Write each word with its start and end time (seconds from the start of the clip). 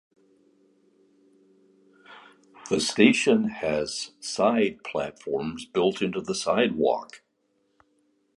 The 2.71 2.79
station 2.79 3.49
has 3.49 4.13
side 4.19 4.83
platforms 4.83 5.65
built 5.67 6.01
into 6.01 6.21
the 6.21 6.33
sidewalk. 6.33 7.21